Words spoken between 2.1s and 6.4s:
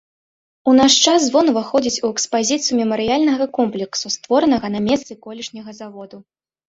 экспазіцыю мемарыяльнага комплексу, створанага на месцы колішняга заводу.